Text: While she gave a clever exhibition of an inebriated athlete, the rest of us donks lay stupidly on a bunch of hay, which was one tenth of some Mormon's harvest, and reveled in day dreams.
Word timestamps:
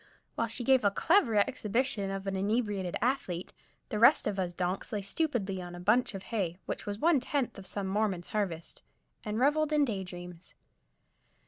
While 0.33 0.47
she 0.47 0.63
gave 0.63 0.83
a 0.83 0.89
clever 0.89 1.35
exhibition 1.35 2.09
of 2.09 2.25
an 2.25 2.35
inebriated 2.35 2.97
athlete, 3.03 3.53
the 3.89 3.99
rest 3.99 4.25
of 4.25 4.39
us 4.39 4.55
donks 4.55 4.91
lay 4.91 5.03
stupidly 5.03 5.61
on 5.61 5.75
a 5.75 5.79
bunch 5.79 6.15
of 6.15 6.23
hay, 6.33 6.57
which 6.65 6.87
was 6.87 6.97
one 6.97 7.19
tenth 7.19 7.59
of 7.59 7.67
some 7.67 7.85
Mormon's 7.85 8.25
harvest, 8.25 8.81
and 9.23 9.37
reveled 9.37 9.71
in 9.71 9.85
day 9.85 10.03
dreams. 10.03 10.55